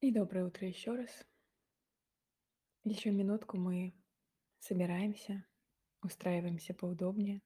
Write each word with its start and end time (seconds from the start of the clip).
И 0.00 0.10
доброе 0.10 0.46
утро 0.46 0.66
еще 0.66 0.94
раз. 0.94 1.26
Еще 2.84 3.10
минутку 3.10 3.58
мы 3.58 3.92
собираемся, 4.58 5.44
устраиваемся 6.02 6.72
поудобнее, 6.72 7.42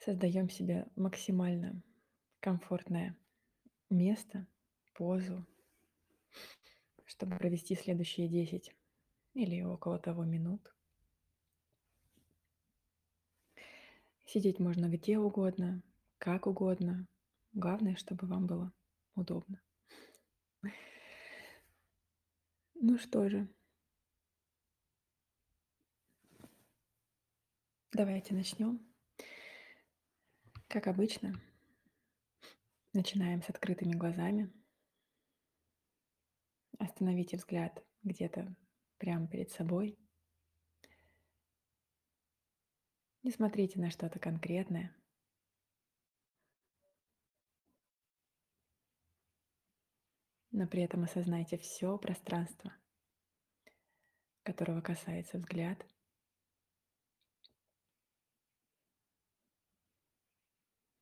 создаем 0.00 0.50
себе 0.50 0.88
максимально 0.96 1.84
комфортное 2.40 3.16
место, 3.90 4.48
позу, 4.94 5.46
чтобы 7.04 7.38
провести 7.38 7.76
следующие 7.76 8.28
10 8.28 8.74
или 9.34 9.62
около 9.62 10.00
того 10.00 10.24
минут. 10.24 10.74
Сидеть 14.26 14.58
можно 14.58 14.88
где 14.88 15.16
угодно, 15.16 15.80
как 16.18 16.48
угодно. 16.48 17.06
Главное, 17.52 17.94
чтобы 17.94 18.26
вам 18.26 18.48
было 18.48 18.72
удобно. 19.14 19.62
Ну 22.74 22.98
что 22.98 23.28
же, 23.28 23.48
давайте 27.92 28.34
начнем. 28.34 28.80
Как 30.68 30.86
обычно, 30.86 31.40
начинаем 32.92 33.42
с 33.42 33.50
открытыми 33.50 33.92
глазами. 33.92 34.52
Остановите 36.78 37.36
взгляд 37.36 37.84
где-то 38.02 38.56
прямо 38.98 39.28
перед 39.28 39.50
собой. 39.50 39.98
Не 43.22 43.30
смотрите 43.30 43.78
на 43.78 43.90
что-то 43.90 44.18
конкретное. 44.18 44.96
Но 50.52 50.66
при 50.66 50.82
этом 50.82 51.04
осознайте 51.04 51.56
все 51.56 51.96
пространство, 51.96 52.74
которого 54.42 54.82
касается 54.82 55.38
взгляд. 55.38 55.84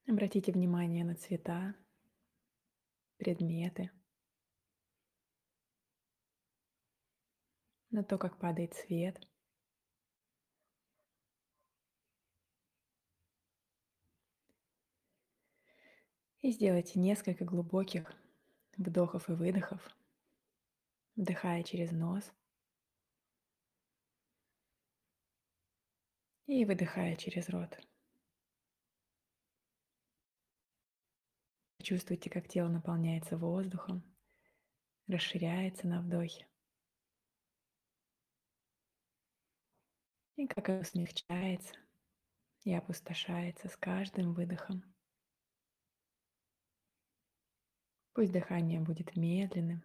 Обратите 0.07 0.53
внимание 0.53 1.05
на 1.05 1.17
цвета, 1.17 1.75
предметы, 3.17 3.91
на 7.91 8.05
то, 8.05 8.19
как 8.19 8.39
падает 8.39 8.75
свет. 8.75 9.21
И 16.41 16.53
сделайте 16.53 17.01
несколько 17.01 17.45
глубоких 17.45 18.15
вдохов 18.81 19.29
и 19.29 19.33
выдохов, 19.33 19.81
вдыхая 21.15 21.63
через 21.63 21.93
нос 21.93 22.33
и 26.47 26.65
выдыхая 26.65 27.15
через 27.17 27.49
рот. 27.51 27.79
Чувствуйте, 31.83 32.31
как 32.31 32.49
тело 32.49 32.69
наполняется 32.69 33.37
воздухом, 33.37 34.03
расширяется 35.07 35.87
на 35.87 36.01
вдохе. 36.01 36.47
И 40.37 40.47
как 40.47 40.71
оно 40.71 40.85
смягчается 40.85 41.75
и 42.65 42.73
опустошается 42.73 43.69
с 43.69 43.77
каждым 43.77 44.33
выдохом. 44.33 44.85
Пусть 48.13 48.33
дыхание 48.33 48.81
будет 48.81 49.17
медленным. 49.17 49.83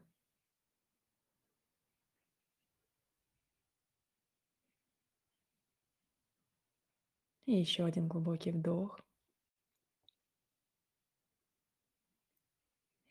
И 7.45 7.53
еще 7.53 7.85
один 7.85 8.07
глубокий 8.07 8.51
вдох. 8.51 8.99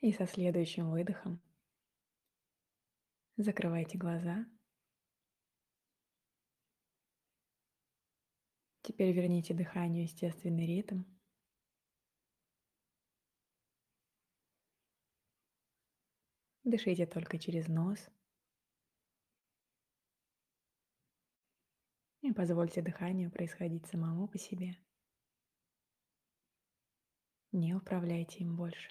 И 0.01 0.13
со 0.13 0.27
следующим 0.27 0.91
выдохом 0.91 1.41
закрывайте 3.37 3.97
глаза. 3.97 4.45
Теперь 8.83 9.13
верните 9.13 9.55
дыханию 9.55 10.03
естественный 10.03 10.67
ритм. 10.67 11.14
Дышите 16.65 17.07
только 17.07 17.39
через 17.39 17.69
нос. 17.69 18.09
И 22.23 22.33
позвольте 22.33 22.81
дыханию 22.81 23.31
происходить 23.31 23.87
самому 23.87 24.27
по 24.27 24.39
себе. 24.39 24.79
Не 27.53 27.75
управляйте 27.75 28.39
им 28.39 28.57
больше. 28.57 28.91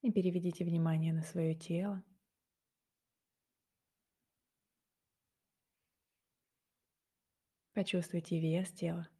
И 0.00 0.10
переведите 0.10 0.64
внимание 0.64 1.12
на 1.12 1.22
свое 1.22 1.54
тело. 1.54 2.02
Почувствуйте 7.74 8.40
вес 8.40 8.72
тела. 8.72 9.10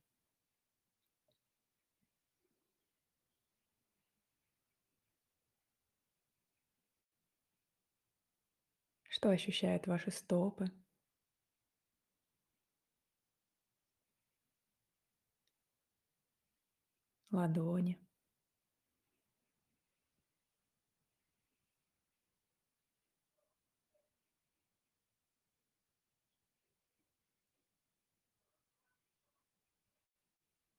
Что 9.17 9.31
ощущают 9.31 9.87
ваши 9.87 10.11
стопы? 10.11 10.71
Ладони. 17.31 17.97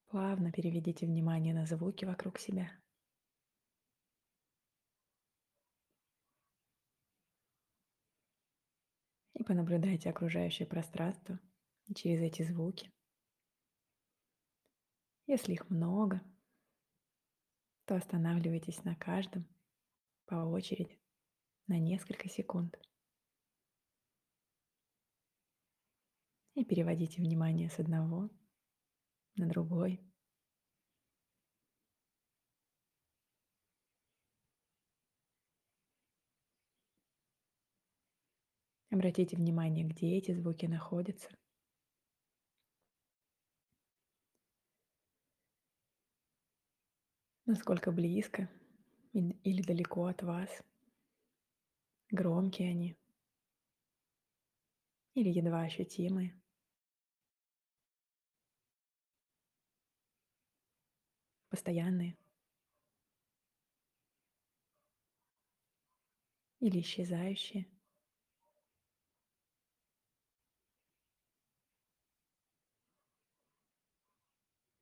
Плавно 0.08 0.52
переведите 0.52 1.06
внимание 1.06 1.54
на 1.54 1.64
звуки 1.64 2.04
вокруг 2.04 2.38
себя. 2.38 2.77
И 9.38 9.44
понаблюдайте 9.44 10.10
окружающее 10.10 10.66
пространство 10.66 11.38
через 11.94 12.20
эти 12.20 12.42
звуки. 12.42 12.92
Если 15.26 15.52
их 15.52 15.70
много, 15.70 16.20
то 17.84 17.94
останавливайтесь 17.94 18.82
на 18.82 18.96
каждом 18.96 19.46
по 20.26 20.34
очереди 20.34 21.00
на 21.68 21.78
несколько 21.78 22.28
секунд. 22.28 22.76
И 26.54 26.64
переводите 26.64 27.22
внимание 27.22 27.70
с 27.70 27.78
одного 27.78 28.30
на 29.36 29.48
другой. 29.48 30.00
Обратите 38.90 39.36
внимание, 39.36 39.84
где 39.84 40.16
эти 40.16 40.32
звуки 40.32 40.66
находятся. 40.66 41.28
Насколько 47.44 47.92
близко 47.92 48.48
или 49.12 49.62
далеко 49.62 50.06
от 50.06 50.22
вас. 50.22 50.50
Громкие 52.10 52.70
они 52.70 52.96
или 55.14 55.30
едва 55.30 55.62
ощутимые. 55.62 56.40
Постоянные 61.50 62.16
или 66.60 66.80
исчезающие. 66.80 67.66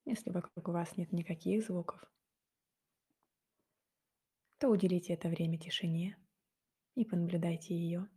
Если 0.07 0.31
вокруг 0.31 0.69
вас 0.69 0.97
нет 0.97 1.11
никаких 1.13 1.67
звуков, 1.67 2.01
то 4.59 4.69
уделите 4.69 5.13
это 5.13 5.29
время 5.29 5.59
тишине 5.59 6.17
и 6.95 7.05
понаблюдайте 7.05 7.75
ее. 7.75 8.09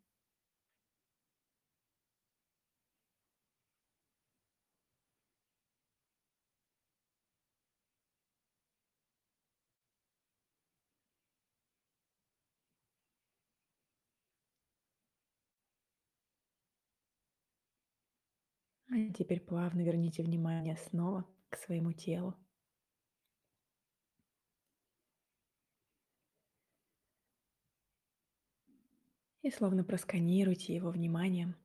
А 18.91 19.13
теперь 19.13 19.39
плавно 19.39 19.81
верните 19.81 20.21
внимание 20.21 20.77
снова 20.77 21.25
к 21.49 21.57
своему 21.57 21.91
телу. 21.93 22.35
И 29.41 29.51
словно 29.51 29.83
просканируйте 29.83 30.75
его 30.75 30.91
вниманием 30.91 31.55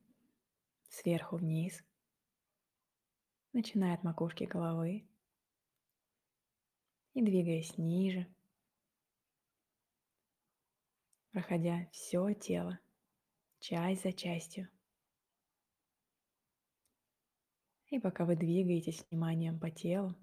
сверху 0.89 1.37
вниз, 1.37 1.83
начиная 3.53 3.95
от 3.95 4.03
макушки 4.03 4.45
головы 4.45 5.07
и 7.13 7.21
двигаясь 7.21 7.77
ниже, 7.77 8.27
проходя 11.31 11.87
все 11.91 12.33
тело, 12.33 12.79
часть 13.59 14.03
за 14.03 14.13
частью. 14.13 14.69
И 17.95 17.99
пока 17.99 18.25
вы 18.25 18.35
двигаетесь 18.35 19.05
вниманием 19.09 19.57
по 19.57 19.71
телу, 19.71 20.13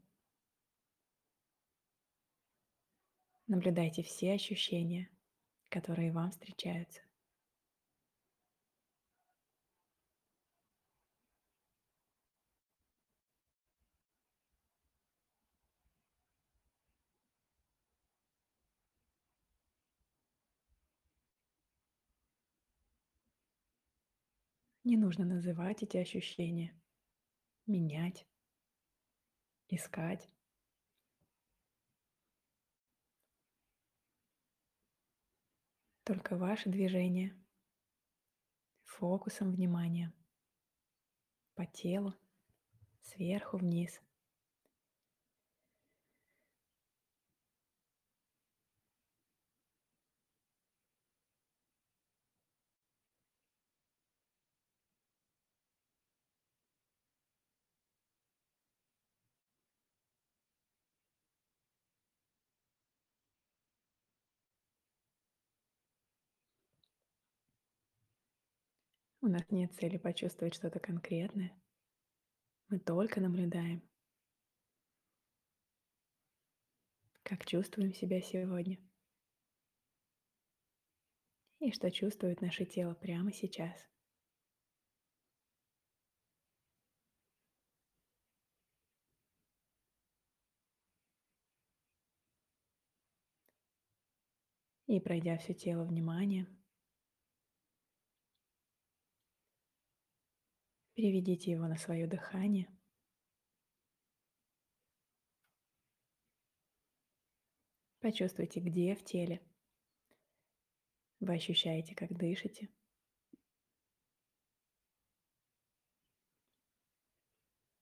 наблюдайте 3.46 4.02
все 4.02 4.34
ощущения, 4.34 5.08
которые 5.70 6.12
вам 6.12 6.32
встречаются. 6.32 7.00
Не 24.84 24.98
нужно 24.98 25.24
называть 25.24 25.82
эти 25.82 25.96
ощущения, 25.96 26.78
менять, 27.66 28.26
искать. 29.68 30.28
Только 36.04 36.36
ваше 36.36 36.68
движение 36.68 37.36
фокусом 38.84 39.52
внимания 39.52 40.12
по 41.54 41.64
телу, 41.66 42.14
сверху 43.00 43.56
вниз– 43.56 44.00
У 69.24 69.28
нас 69.28 69.48
нет 69.52 69.72
цели 69.72 69.98
почувствовать 69.98 70.52
что-то 70.52 70.80
конкретное. 70.80 71.56
Мы 72.68 72.80
только 72.80 73.20
наблюдаем, 73.20 73.88
как 77.22 77.46
чувствуем 77.46 77.94
себя 77.94 78.20
сегодня 78.20 78.78
и 81.60 81.70
что 81.70 81.88
чувствует 81.92 82.40
наше 82.40 82.64
тело 82.64 82.94
прямо 82.94 83.32
сейчас. 83.32 83.88
И 94.88 94.98
пройдя 94.98 95.38
все 95.38 95.54
тело 95.54 95.84
вниманием, 95.84 96.61
Переведите 100.94 101.50
его 101.50 101.66
на 101.66 101.76
свое 101.76 102.06
дыхание. 102.06 102.68
Почувствуйте, 108.00 108.60
где 108.60 108.94
в 108.94 109.04
теле 109.04 109.40
вы 111.20 111.34
ощущаете, 111.34 111.94
как 111.94 112.12
дышите. 112.16 112.68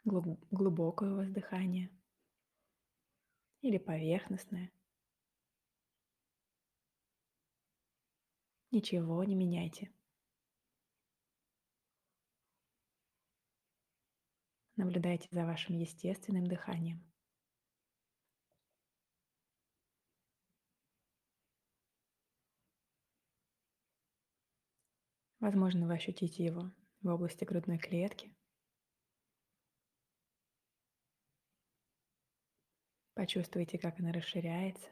Глубокое 0.05 1.13
у 1.13 1.17
вас 1.17 1.31
дыхание 1.31 1.91
или 3.63 3.79
поверхностное. 3.79 4.71
Ничего 8.71 9.25
не 9.25 9.35
меняйте. 9.35 9.93
Наблюдайте 14.81 15.29
за 15.31 15.45
вашим 15.45 15.77
естественным 15.77 16.47
дыханием. 16.47 17.05
Возможно, 25.39 25.87
вы 25.87 25.93
ощутите 25.93 26.43
его 26.43 26.73
в 27.03 27.09
области 27.09 27.45
грудной 27.45 27.77
клетки. 27.77 28.35
Почувствуйте, 33.13 33.79
как 33.79 34.01
она 34.01 34.13
расширяется. 34.13 34.89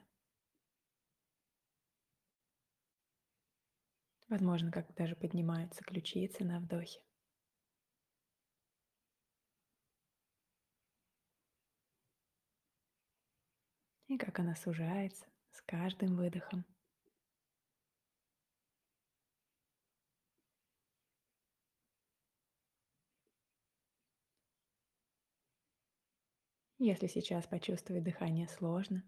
Возможно, 4.28 4.70
как 4.70 4.94
даже 4.94 5.16
поднимаются 5.16 5.82
ключицы 5.82 6.44
на 6.44 6.60
вдохе. 6.60 7.07
И 14.08 14.16
как 14.16 14.38
она 14.38 14.56
сужается 14.56 15.26
с 15.50 15.60
каждым 15.62 16.16
выдохом. 16.16 16.64
Если 26.80 27.08
сейчас 27.08 27.46
почувствовать 27.46 28.04
дыхание 28.04 28.48
сложно, 28.48 29.04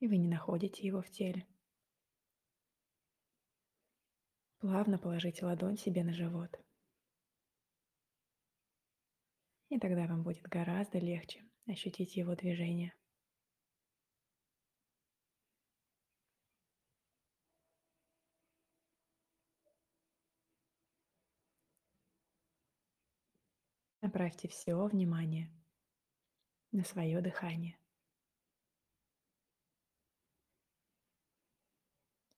и 0.00 0.08
вы 0.08 0.18
не 0.18 0.28
находите 0.28 0.84
его 0.84 1.00
в 1.00 1.08
теле, 1.10 1.46
плавно 4.58 4.98
положите 4.98 5.44
ладонь 5.46 5.78
себе 5.78 6.02
на 6.02 6.12
живот. 6.12 6.60
И 9.68 9.78
тогда 9.78 10.06
вам 10.06 10.22
будет 10.22 10.42
гораздо 10.42 10.98
легче 10.98 11.48
ощутить 11.66 12.16
его 12.16 12.34
движение. 12.34 12.92
Направьте 24.06 24.46
все 24.46 24.76
внимание 24.86 25.50
на 26.70 26.84
свое 26.84 27.20
дыхание. 27.20 27.76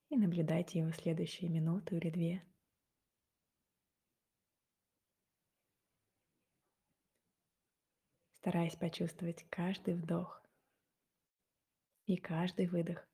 И 0.08 0.16
наблюдайте 0.16 0.78
его 0.78 0.92
следующие 0.92 1.50
минуту 1.50 1.96
или 1.96 2.08
две. 2.08 2.42
Стараясь 8.32 8.76
почувствовать 8.76 9.46
каждый 9.50 9.92
вдох 9.92 10.42
и 12.06 12.16
каждый 12.16 12.66
выдох. 12.66 13.07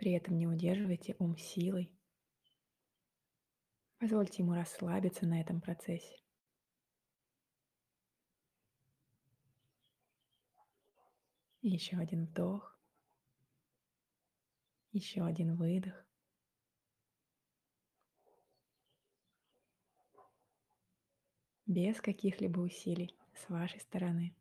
При 0.00 0.12
этом 0.12 0.38
не 0.38 0.46
удерживайте 0.46 1.14
ум 1.18 1.36
силой. 1.36 1.92
Позвольте 3.98 4.42
ему 4.42 4.54
расслабиться 4.54 5.26
на 5.26 5.38
этом 5.38 5.60
процессе. 5.60 6.16
Еще 11.60 11.98
один 11.98 12.24
вдох. 12.24 12.80
Еще 14.92 15.22
один 15.22 15.54
выдох. 15.56 16.06
Без 21.66 22.00
каких-либо 22.00 22.60
усилий 22.60 23.14
с 23.34 23.50
вашей 23.50 23.80
стороны. 23.80 24.34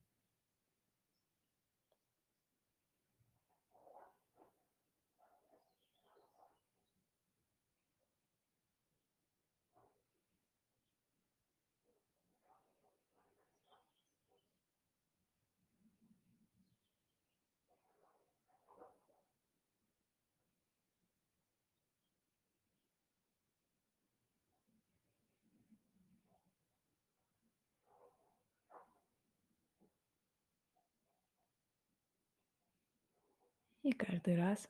И 33.90 33.92
каждый 33.92 34.38
раз, 34.38 34.70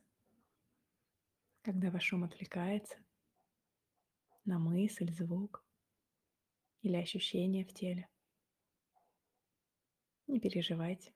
когда 1.61 1.91
ваш 1.91 2.13
ум 2.13 2.23
отвлекается 2.23 2.95
на 4.45 4.59
мысль, 4.59 5.11
звук 5.11 5.61
или 6.83 6.95
ощущение 6.95 7.65
в 7.65 7.73
теле, 7.73 8.07
не 10.27 10.39
переживайте, 10.39 11.13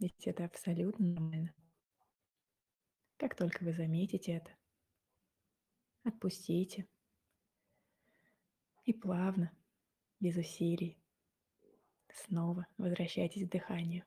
ведь 0.00 0.26
это 0.26 0.44
абсолютно 0.44 1.06
нормально. 1.06 1.54
Как 3.16 3.34
только 3.34 3.64
вы 3.64 3.72
заметите 3.72 4.32
это, 4.32 4.54
отпустите 6.02 6.86
и 8.84 8.92
плавно, 8.92 9.50
без 10.20 10.36
усилий, 10.36 11.02
снова 12.12 12.66
возвращайтесь 12.76 13.48
к 13.48 13.50
дыханию. 13.50 14.04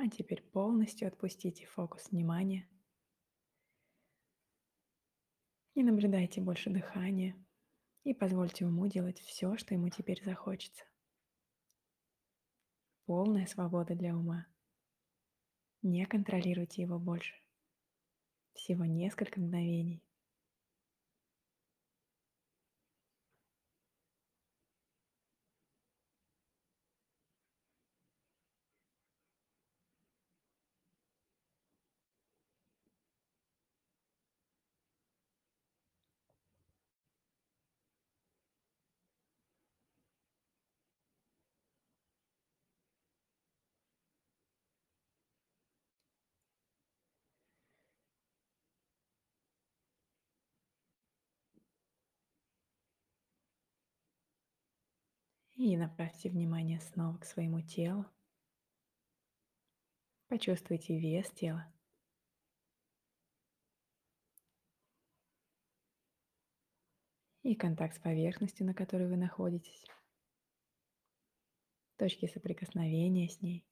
А 0.00 0.08
теперь 0.08 0.42
полностью 0.42 1.08
отпустите 1.08 1.66
фокус 1.66 2.12
внимания 2.12 2.68
и 5.74 5.82
наблюдайте 5.82 6.40
больше 6.40 6.70
дыхания 6.70 7.34
и 8.04 8.14
позвольте 8.14 8.64
уму 8.64 8.86
делать 8.86 9.18
все, 9.18 9.56
что 9.56 9.74
ему 9.74 9.88
теперь 9.88 10.22
захочется. 10.22 10.84
Полная 13.06 13.46
свобода 13.46 13.96
для 13.96 14.16
ума. 14.16 14.46
Не 15.82 16.06
контролируйте 16.06 16.82
его 16.82 17.00
больше. 17.00 17.34
Всего 18.52 18.84
несколько 18.84 19.40
мгновений. 19.40 20.07
И 55.58 55.76
направьте 55.76 56.30
внимание 56.30 56.78
снова 56.78 57.18
к 57.18 57.24
своему 57.24 57.60
телу. 57.60 58.06
Почувствуйте 60.28 61.00
вес 61.00 61.28
тела. 61.32 61.66
И 67.42 67.56
контакт 67.56 67.96
с 67.96 67.98
поверхностью, 67.98 68.66
на 68.66 68.72
которой 68.72 69.08
вы 69.08 69.16
находитесь. 69.16 69.84
Точки 71.96 72.26
соприкосновения 72.26 73.28
с 73.28 73.42
ней. 73.42 73.66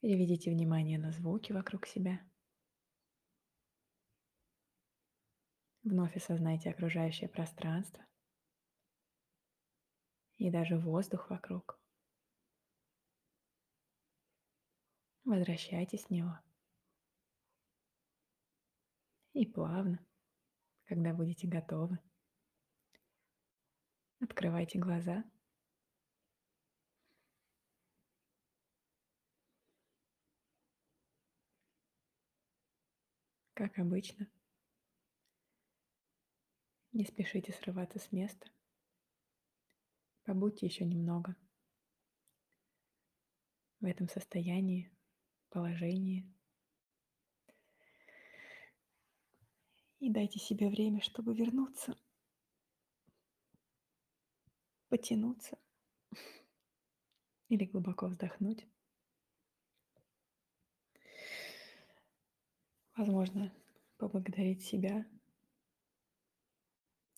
Переведите 0.00 0.50
внимание 0.50 0.98
на 0.98 1.12
звуки 1.12 1.52
вокруг 1.52 1.86
себя. 1.86 2.20
Вновь 5.84 6.16
осознайте 6.16 6.70
окружающее 6.70 7.28
пространство 7.28 8.02
и 10.38 10.50
даже 10.50 10.78
воздух 10.78 11.28
вокруг. 11.28 11.78
Возвращайтесь 15.24 16.06
в 16.06 16.10
него. 16.10 16.38
И 19.34 19.44
плавно, 19.44 20.02
когда 20.86 21.12
будете 21.12 21.46
готовы, 21.46 21.98
открывайте 24.20 24.78
глаза. 24.78 25.22
Как 33.52 33.78
обычно, 33.78 34.28
не 36.94 37.04
спешите 37.04 37.52
срываться 37.52 37.98
с 37.98 38.12
места. 38.12 38.48
Побудьте 40.22 40.66
еще 40.66 40.84
немного 40.84 41.36
в 43.80 43.84
этом 43.84 44.08
состоянии, 44.08 44.90
положении. 45.50 46.32
И 49.98 50.10
дайте 50.10 50.38
себе 50.38 50.68
время, 50.68 51.02
чтобы 51.02 51.34
вернуться, 51.34 51.98
потянуться 54.88 55.58
или 57.48 57.64
глубоко 57.64 58.06
вздохнуть. 58.06 58.66
Возможно, 62.96 63.52
поблагодарить 63.96 64.62
себя 64.62 65.04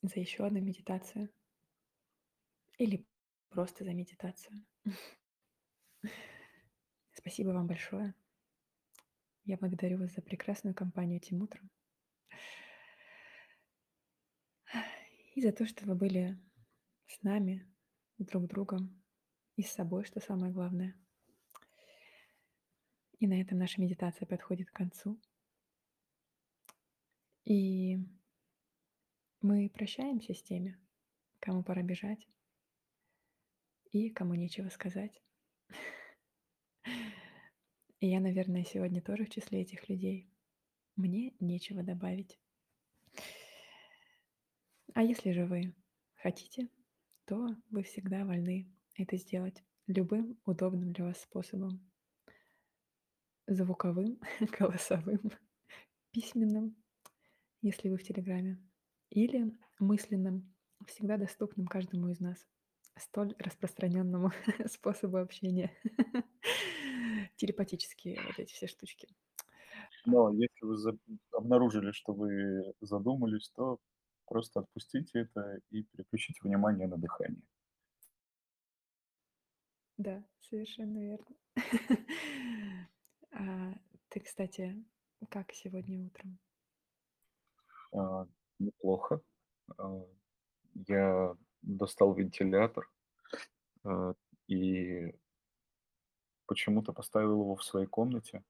за 0.08 0.20
еще 0.20 0.46
одну 0.46 0.60
медитацию 0.60 1.32
или 2.78 3.06
просто 3.48 3.84
за 3.84 3.92
медитацию. 3.92 4.64
Спасибо 7.12 7.50
вам 7.50 7.66
большое. 7.66 8.14
Я 9.44 9.56
благодарю 9.56 9.98
вас 9.98 10.12
за 10.12 10.22
прекрасную 10.22 10.75
компанию 10.75 11.18
этим 11.18 11.42
утром. 11.42 11.70
И 15.34 15.42
за 15.42 15.52
то, 15.52 15.66
что 15.66 15.84
вы 15.84 15.94
были 15.94 16.38
с 17.06 17.22
нами, 17.22 17.66
друг 18.18 18.46
другом 18.46 19.02
и 19.56 19.62
с 19.62 19.72
собой, 19.72 20.04
что 20.04 20.20
самое 20.20 20.52
главное. 20.52 20.96
И 23.18 23.26
на 23.26 23.40
этом 23.40 23.58
наша 23.58 23.80
медитация 23.80 24.26
подходит 24.26 24.70
к 24.70 24.75
концу. 24.75 25.20
И 27.44 27.98
мы 29.40 29.69
прощаемся 29.71 30.35
с 30.35 30.43
теми, 30.43 30.78
кому 31.40 31.62
пора 31.62 31.83
бежать 31.83 32.26
и 33.93 34.11
кому 34.11 34.35
нечего 34.35 34.69
сказать. 34.69 35.23
И 38.00 38.09
я, 38.09 38.21
наверное, 38.21 38.64
сегодня 38.64 39.00
тоже 39.00 39.25
в 39.25 39.31
числе 39.31 39.62
этих 39.62 39.88
людей. 39.88 40.31
Мне 40.97 41.35
нечего 41.40 41.83
добавить. 41.83 42.38
А 44.95 45.02
если 45.02 45.33
же 45.33 45.47
вы 45.47 45.75
хотите, 46.16 46.69
то 47.25 47.49
вы 47.71 47.83
всегда 47.83 48.25
вольны 48.25 48.71
это 48.97 49.16
сделать 49.16 49.64
любым 49.87 50.38
удобным 50.45 50.93
для 50.93 51.07
вас 51.07 51.21
способом. 51.21 51.90
Звуковым, 53.47 54.21
голосовым, 54.59 55.33
письменным, 56.11 56.76
если 57.62 57.88
вы 57.88 57.97
в 57.97 58.02
Телеграме 58.02 58.59
или 59.10 59.56
мысленным, 59.78 60.54
всегда 60.86 61.16
доступным 61.16 61.66
каждому 61.66 62.08
из 62.08 62.20
нас, 62.20 62.46
столь 62.96 63.34
распространенному 63.38 64.30
способу 64.66 65.18
общения. 65.18 65.72
Телепатические 67.36 68.20
вот 68.26 68.38
эти 68.38 68.52
все 68.52 68.66
штучки. 68.66 69.08
Но 70.06 70.32
если 70.32 70.64
вы 70.64 70.76
за- 70.76 70.98
обнаружили, 71.32 71.90
что 71.92 72.12
вы 72.12 72.72
задумались, 72.80 73.50
то 73.50 73.78
просто 74.26 74.60
отпустите 74.60 75.20
это 75.20 75.60
и 75.70 75.82
переключите 75.82 76.40
внимание 76.42 76.86
на 76.86 76.96
дыхание. 76.96 77.42
Да, 79.98 80.22
совершенно 80.40 80.98
верно. 80.98 81.36
А, 83.38 83.75
ты, 84.08 84.20
кстати, 84.20 84.82
как 85.28 85.52
сегодня 85.52 86.00
утром? 86.00 86.38
А, 87.92 88.26
неплохо. 88.58 89.20
А, 89.78 90.02
я 90.75 91.36
достал 91.62 92.14
вентилятор, 92.14 92.88
а, 93.84 94.14
и 94.48 95.12
почему-то 96.46 96.92
поставил 96.92 97.40
его 97.40 97.56
в 97.56 97.64
своей 97.64 97.86
комнате. 97.86 98.42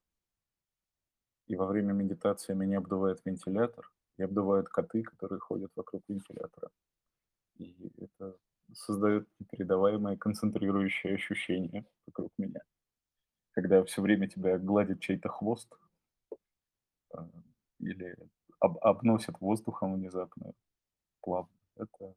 И 1.47 1.57
во 1.57 1.67
время 1.67 1.93
медитации 1.93 2.55
меня 2.55 2.79
обдувает 2.79 3.21
вентилятор, 3.25 3.91
и 4.19 4.23
обдувают 4.23 4.69
коты, 4.69 5.03
которые 5.03 5.41
ходят 5.41 5.71
вокруг 5.77 6.03
вентилятора. 6.09 6.71
И 7.59 7.93
это 7.99 8.37
создает 8.73 9.29
непередаваемое 9.39 10.17
концентрирующее 10.17 11.15
ощущение 11.15 11.87
вокруг 12.07 12.33
меня. 12.39 12.61
Когда 13.53 13.83
все 13.85 14.03
время 14.03 14.29
тебя 14.29 14.59
гладит 14.59 15.01
чей-то 15.01 15.29
хвост, 15.29 15.73
а, 17.15 17.29
или 17.79 18.17
об 18.67 18.79
обносит 18.79 19.41
воздухом 19.41 19.95
внезапно, 19.95 20.53
плавно. 21.21 21.51
Это 21.77 22.15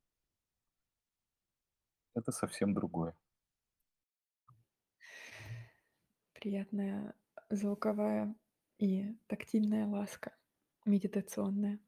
это 2.15 2.31
совсем 2.31 2.73
другое. 2.73 3.15
Приятная 6.33 7.13
звуковая 7.49 8.35
и 8.77 9.15
тактильная 9.27 9.85
ласка 9.85 10.35
медитационная. 10.85 11.79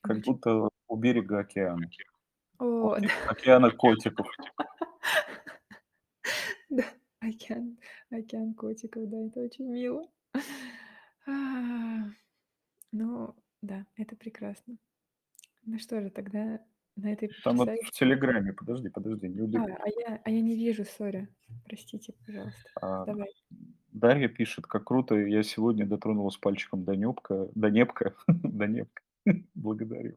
Как 0.00 0.16
Очень 0.18 0.32
будто 0.32 0.68
у 0.88 0.96
берега 0.96 1.40
океана. 1.40 1.90
О, 2.58 2.92
Оке 2.92 3.08
да. 3.08 3.30
океана 3.30 3.70
котиков. 3.70 4.26
Да, 6.70 6.84
океан 7.20 7.78
океан 8.10 8.54
котиков, 8.54 9.08
да, 9.08 9.16
это 9.26 9.40
очень 9.40 9.64
мило. 9.64 10.06
Ну 12.98 13.34
да, 13.62 13.86
это 13.96 14.16
прекрасно. 14.16 14.76
Ну 15.64 15.78
что 15.80 16.00
же, 16.02 16.10
тогда 16.10 16.66
на 16.96 17.12
этой 17.12 17.28
Там 17.42 17.56
вот 17.58 17.72
в 17.80 17.90
потрясающей 17.90 17.90
"Телеграме", 17.90 18.52
подожди 18.52 18.88
подожди, 18.90 19.28
не 19.28 19.40
А, 19.54 19.60
убегай. 19.60 19.76
а 19.84 19.88
я 19.88 20.22
а 20.24 20.30
я 20.30 20.40
не 20.40 20.54
вижу, 20.56 20.84
сори. 20.84 21.28
Простите, 21.64 22.14
пожалуйста. 22.24 22.70
А, 22.80 23.06
Давай. 23.06 23.28
Дарья 23.92 24.28
пишет: 24.28 24.66
"Как 24.66 24.84
круто, 24.84 25.14
я 25.16 25.42
сегодня 25.42 25.86
дотронулась 25.86 26.36
пальчиком 26.36 26.84
до 26.84 26.96
нёбка 26.96 27.48
до 27.54 27.70
небка 27.70 28.14
до 28.28 28.66
небка. 28.66 29.02
Благодарю". 29.54 30.16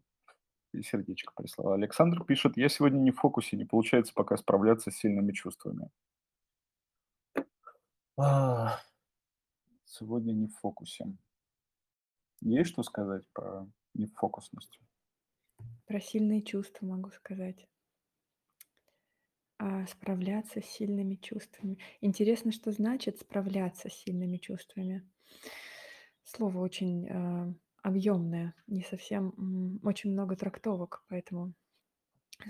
И 0.73 0.83
сердечко 0.83 1.33
прислала. 1.35 1.75
Александр 1.75 2.23
пишет: 2.25 2.57
"Я 2.57 2.69
сегодня 2.69 2.99
не 2.99 3.11
в 3.11 3.19
фокусе, 3.19 3.57
не 3.57 3.65
получается 3.65 4.13
пока 4.15 4.37
справляться 4.37 4.91
с 4.91 4.97
сильными 4.97 5.33
чувствами". 5.33 5.89
А, 8.17 8.79
сегодня 9.85 10.31
не 10.33 10.47
в 10.47 10.55
фокусе. 10.57 11.05
Есть 12.41 12.71
что 12.71 12.83
сказать 12.83 13.23
про 13.33 13.67
нефокусность? 13.93 14.79
Про 15.85 15.99
сильные 15.99 16.41
чувства 16.41 16.85
могу 16.85 17.11
сказать. 17.11 17.67
А, 19.59 19.85
справляться 19.85 20.59
с 20.59 20.65
сильными 20.65 21.15
чувствами. 21.15 21.77
Интересно, 22.01 22.51
что 22.51 22.71
значит 22.71 23.19
справляться 23.19 23.89
с 23.89 23.93
сильными 23.93 24.37
чувствами. 24.37 25.07
Слово 26.23 26.59
очень, 26.59 27.07
а, 27.09 27.53
объемное, 27.83 28.55
не 28.65 28.81
совсем, 28.81 29.79
очень 29.83 30.11
много 30.11 30.35
трактовок, 30.35 31.03
поэтому 31.09 31.53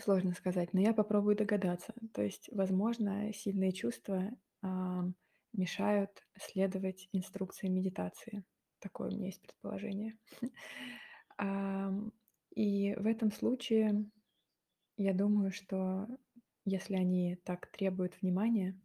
сложно 0.02 0.34
сказать. 0.34 0.74
Но 0.74 0.80
я 0.82 0.94
попробую 0.94 1.36
догадаться. 1.36 1.94
То 2.14 2.22
есть, 2.22 2.50
возможно, 2.54 3.34
сильные 3.34 3.74
чувства, 3.74 4.32
ам, 4.62 5.16
мешают 5.54 6.26
следовать 6.40 7.10
инструкции 7.12 7.68
медитации. 7.68 8.44
Такое 8.82 9.10
у 9.10 9.14
меня 9.14 9.28
есть 9.28 9.42
предположение. 9.42 10.18
И 12.56 12.94
в 12.96 13.08
этом 13.08 13.32
случае 13.32 14.06
я 14.98 15.14
думаю, 15.14 15.52
что 15.52 16.08
если 16.66 16.96
они 16.96 17.38
так 17.46 17.68
требуют 17.68 18.22
внимания 18.22 18.80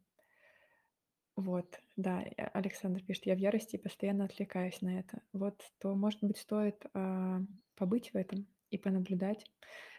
вот, 1.37 1.79
да, 1.97 2.23
и 2.23 2.35
Александр 2.55 3.03
пишет: 3.03 3.27
"Я 3.27 3.35
в 3.35 3.39
ярости 3.39 3.77
и 3.77 3.83
постоянно 3.83 4.25
отвлекаюсь 4.25 4.81
на 4.81 4.99
это". 4.99 5.21
Вот, 5.33 5.63
то, 5.79 5.95
может 5.95 6.23
быть, 6.23 6.39
стоит, 6.39 6.87
а, 6.95 7.41
побыть 7.77 8.13
в 8.13 8.17
этом 8.17 8.47
и 8.71 8.79
понаблюдать. 8.79 9.45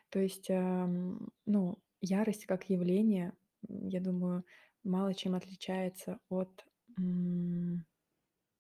То 0.10 0.19
есть, 0.19 0.49
ам, 0.51 1.29
ну, 1.45 1.79
ярость 2.01 2.45
как 2.45 2.69
явление, 2.69 3.33
я 3.67 4.01
думаю, 4.01 4.45
мало 4.83 5.13
чем 5.13 5.36
отличается 5.36 6.19
от, 6.29 6.65
м, 6.99 7.86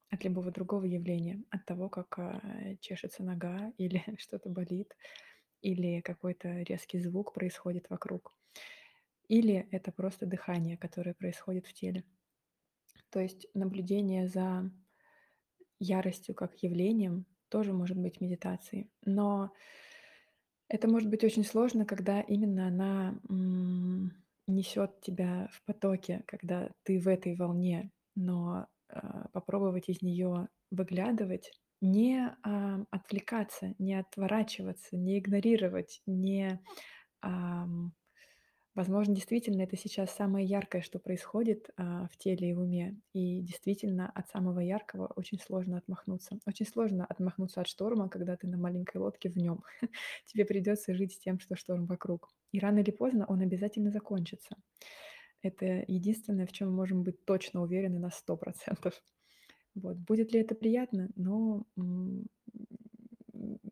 от 0.09 0.23
любого 0.23 0.51
другого 0.51 0.85
явления, 0.85 1.43
от 1.49 1.65
того, 1.65 1.89
как, 1.89 2.19
а, 2.19 2.41
чешется 2.81 3.23
нога 3.23 3.73
или 3.77 4.03
что-то 4.19 4.49
болит, 4.49 4.95
или 5.61 6.01
какой-то 6.01 6.61
резкий 6.63 6.99
звук 6.99 7.33
происходит 7.33 7.89
вокруг, 7.89 8.33
или 9.29 9.67
это 9.71 9.91
просто 9.91 10.25
дыхание, 10.27 10.77
которое 10.77 11.13
происходит 11.15 11.67
в 11.67 11.73
теле. 11.73 12.03
То 13.09 13.19
есть 13.19 13.47
наблюдение 13.53 14.29
за 14.29 14.71
яростью 15.79 16.35
как 16.35 16.61
явлением 16.63 17.25
тоже 17.49 17.73
может 17.73 17.97
быть 17.97 18.21
медитацией. 18.21 18.91
Но 19.05 19.51
это 20.69 20.87
может 20.89 21.09
быть 21.09 21.23
очень 21.23 21.43
сложно, 21.45 21.85
когда 21.85 22.21
именно 22.21 22.67
она, 22.67 23.19
м, 23.29 24.11
несёт 24.47 25.01
тебя 25.01 25.49
в 25.51 25.63
потоке, 25.63 26.23
когда 26.27 26.71
ты 26.83 26.99
в 26.99 27.07
этой 27.07 27.35
волне. 27.35 27.91
Но, 28.15 28.67
попробовать 29.33 29.89
из 29.89 30.01
неё 30.01 30.47
выглядывать, 30.71 31.51
не, 31.81 32.35
а, 32.43 32.83
отвлекаться, 32.91 33.75
не 33.79 33.95
отворачиваться, 33.95 34.97
не 34.97 35.19
игнорировать, 35.19 36.01
не, 36.07 36.61
ам 37.21 37.93
Возможно, 38.75 39.15
действительно, 39.15 39.63
это 39.63 39.75
сейчас 39.77 40.11
самое 40.15 40.45
яркое, 40.47 40.81
что 40.83 40.99
происходит, 40.99 41.69
а, 41.77 42.07
в 42.09 42.17
теле 42.17 42.51
и 42.51 42.53
в 42.53 42.59
уме. 42.61 43.01
И 43.13 43.41
действительно, 43.41 44.09
от 44.15 44.29
самого 44.29 44.59
яркого 44.61 45.07
очень 45.15 45.39
сложно 45.39 45.77
отмахнуться. 45.79 46.39
Очень 46.45 46.67
сложно 46.67 47.05
отмахнуться 47.05 47.61
от 47.61 47.67
шторма, 47.67 48.09
когда 48.09 48.37
ты 48.37 48.47
на 48.47 48.57
маленькой 48.57 48.97
лодке 48.97 49.29
в 49.29 49.37
нём. 49.37 49.63
Тебе 50.27 50.45
придётся 50.45 50.93
жить 50.95 51.13
с 51.13 51.19
тем, 51.19 51.39
что 51.39 51.55
шторм 51.55 51.87
вокруг. 51.87 52.29
И 52.53 52.59
рано 52.59 52.79
или 52.79 52.91
поздно 52.91 53.25
он 53.27 53.41
обязательно 53.41 53.91
закончится. 53.91 54.55
Это 55.43 55.83
единственное, 55.87 56.45
в 56.47 56.51
чём 56.51 56.69
мы 56.69 56.75
можем 56.75 57.03
быть 57.03 57.23
точно 57.25 57.61
уверены 57.61 57.99
на 57.99 58.09
100 58.11 58.37
%. 58.37 59.01
Вот. 59.75 59.97
Будет 59.97 60.33
ли 60.33 60.41
это 60.41 60.55
приятно? 60.55 61.09
М, 61.17 62.27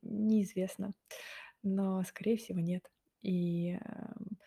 неизвестно, 0.04 0.93
но, 1.63 2.04
скорее 2.04 2.38
всего, 2.38 2.60
нет. 2.62 2.91
И, 3.23 3.78
ам 3.84 4.38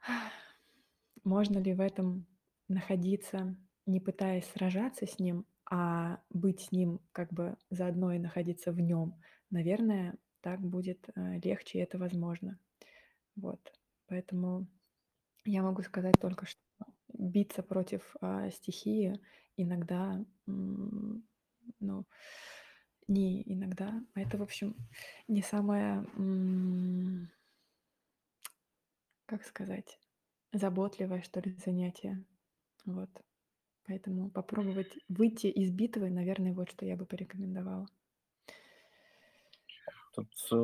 Можно 1.24 1.58
ли 1.58 1.74
в 1.74 1.80
этом 1.80 2.26
находиться, 2.68 3.56
не 3.86 4.00
пытаясь 4.00 4.46
сражаться 4.46 5.06
с 5.06 5.18
ним, 5.18 5.46
а 5.70 6.20
быть 6.30 6.60
с 6.62 6.72
ним 6.72 7.00
как 7.12 7.32
бы 7.32 7.56
заодно 7.70 8.12
и 8.14 8.18
находиться 8.18 8.72
в 8.72 8.80
нём? 8.80 9.20
Наверное, 9.50 10.18
так 10.42 10.60
будет, 10.60 11.08
э, 11.14 11.38
легче, 11.44 11.78
и 11.78 11.82
это 11.82 11.98
возможно. 11.98 12.58
Вот. 13.36 13.72
Поэтому 14.08 14.68
я 15.44 15.62
могу 15.62 15.82
сказать 15.82 16.14
только, 16.20 16.46
что 16.46 16.60
биться 17.12 17.62
против, 17.62 18.14
а, 18.20 18.50
стихии 18.50 19.20
иногда, 19.56 20.24
ну, 20.46 22.06
не 23.08 23.42
иногда, 23.52 24.02
а 24.14 24.20
это, 24.20 24.38
в 24.38 24.42
общем, 24.42 24.76
не 25.28 25.42
самое, 25.42 26.06
как 29.26 29.44
сказать, 29.44 29.98
заботливое, 30.52 31.22
что 31.22 31.40
ли, 31.40 31.56
занятие. 31.64 32.24
Вот. 32.84 33.10
Поэтому 33.86 34.30
попробовать 34.30 34.92
выйти 35.08 35.48
из 35.48 35.70
битвы, 35.70 36.10
наверное, 36.10 36.52
вот 36.52 36.70
что 36.70 36.86
я 36.86 36.96
бы 36.96 37.04
порекомендовала. 37.04 37.86
Тут, 40.14 40.28
э, 40.52 40.56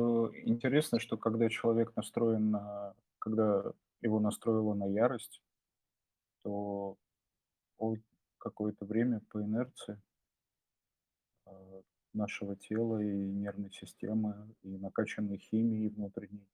интересно, 0.45 0.99
что 0.99 1.17
когда 1.17 1.49
человек 1.49 1.95
настроен 1.95 2.51
на 2.51 2.93
когда 3.17 3.73
его 4.01 4.19
настроило 4.19 4.73
на 4.73 4.85
ярость 4.85 5.41
то 6.43 6.97
какое-то 8.37 8.85
время 8.85 9.21
по 9.29 9.41
инерции 9.43 10.01
а, 11.45 11.81
нашего 12.13 12.55
тела 12.55 12.99
и 12.99 13.31
нервной 13.31 13.71
системы, 13.71 14.55
и 14.63 14.77
накачанной 14.77 15.37
химией 15.37 15.89
внутренней 15.89 16.47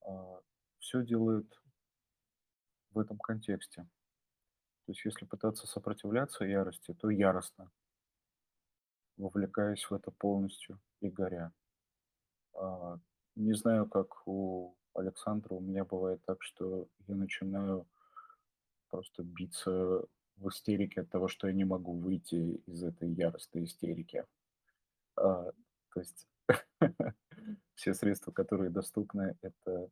а, 0.00 0.40
всё 0.78 1.04
делает 1.04 1.52
в 2.90 2.98
этом 2.98 3.18
контексте. 3.18 3.82
То 4.86 4.92
есть 4.92 5.04
если 5.04 5.24
пытаться 5.24 5.66
сопротивляться 5.66 6.44
ярости, 6.44 6.94
то 6.94 7.10
яростно 7.10 7.72
вовлекаясь 9.16 9.84
в 9.84 9.94
это 9.94 10.10
полностью 10.10 10.80
и 11.00 11.08
горя. 11.08 11.52
А, 12.54 12.98
не 13.36 13.54
знаю, 13.54 13.86
как 13.86 14.26
у 14.26 14.76
Александра, 14.94 15.54
у 15.54 15.60
меня 15.60 15.84
бывает 15.84 16.22
так, 16.24 16.42
что 16.42 16.88
я 17.06 17.14
начинаю 17.14 17.86
просто 18.88 19.22
биться 19.22 20.04
в 20.36 20.48
истерике 20.48 21.02
от 21.02 21.10
того, 21.10 21.28
что 21.28 21.48
я 21.48 21.52
не 21.52 21.64
могу 21.64 21.92
выйти 21.92 22.62
из 22.66 22.82
этой 22.82 23.10
яростной 23.10 23.64
истерики. 23.64 24.24
А, 25.16 25.52
то 25.92 26.00
есть 26.00 26.28
все 27.74 27.94
средства, 27.94 28.32
которые 28.32 28.70
доступны, 28.70 29.36
это 29.42 29.90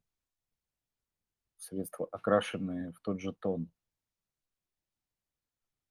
средства, 1.57 2.09
окрашенные 2.11 2.93
в 2.93 3.01
тот 3.01 3.21
же 3.21 3.33
тон. 3.33 3.71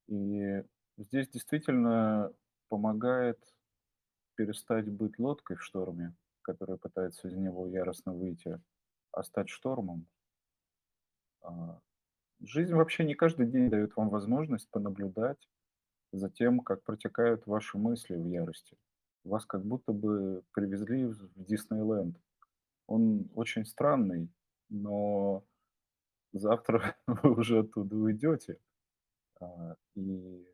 И 0.08 0.63
здесь 0.97 1.30
действительно 1.30 2.34
помогает 2.67 3.39
перестать 4.36 4.89
быть 4.89 5.19
лодкой 5.19 5.56
в 5.58 5.63
шторме, 5.63 6.13
которая 6.41 6.78
пытается 6.78 7.28
из 7.28 7.36
него 7.36 7.67
яростно 7.67 8.13
выйти, 8.13 8.60
а 9.12 9.24
стать 9.24 9.50
штормом. 9.50 10.08
А, 11.41 11.80
Жизнь 12.41 12.74
вообще 12.74 13.06
не 13.06 13.15
каждый 13.15 13.47
день 13.47 13.69
дает 13.69 13.95
вам 13.97 14.10
возможность 14.10 14.69
понаблюдать 14.71 15.50
за 16.13 16.30
тем, 16.30 16.62
как 16.62 16.84
протекают 16.84 17.47
ваши 17.47 17.78
мысли 17.78 18.15
в 18.15 18.28
ярости. 18.28 18.78
Вас 19.24 19.45
как 19.45 19.65
будто 19.65 19.93
бы 19.93 20.43
привезли 20.54 21.06
в 21.08 21.30
Диснейленд. 21.36 22.17
Он 22.88 23.30
очень 23.36 23.65
странный, 23.65 24.30
но 24.69 25.45
завтра 26.34 26.95
вы 27.08 27.34
уже 27.36 27.60
оттуда 27.60 27.95
уйдете. 27.97 28.60
А, 29.41 29.76
И 29.95 30.47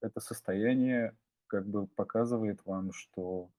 это 0.00 0.20
состояние 0.20 1.16
как 1.46 1.66
бы 1.66 1.86
показывает 1.86 2.64
вам, 2.66 2.92
что, 2.92 3.50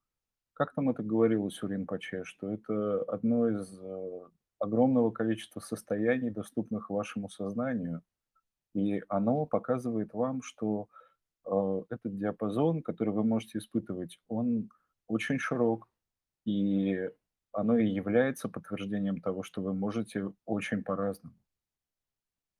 как 0.54 0.72
там 0.72 0.88
это 0.88 1.02
говорил 1.02 1.50
Сюрин 1.50 1.84
Паче, 1.86 2.24
что 2.24 2.50
это 2.50 3.02
одно 3.02 3.48
из 3.48 3.78
э, 3.80 4.22
огромного 4.60 5.10
количества 5.10 5.60
состояний, 5.60 6.30
доступных 6.30 6.90
вашему 6.90 7.28
сознанию, 7.28 8.02
и 8.72 9.02
оно 9.08 9.46
показывает 9.46 10.14
вам, 10.14 10.42
что 10.42 10.88
э, 11.44 11.82
этот 11.90 12.16
диапазон, 12.16 12.82
который 12.82 13.12
вы 13.12 13.24
можете 13.24 13.58
испытывать, 13.58 14.20
он 14.28 14.70
очень 15.08 15.38
широк, 15.38 15.88
и 16.44 17.10
оно 17.52 17.76
и 17.76 17.86
является 17.86 18.48
подтверждением 18.48 19.20
того, 19.20 19.42
что 19.42 19.60
вы 19.60 19.74
можете 19.74 20.32
очень 20.46 20.84
по-разному. 20.84 21.36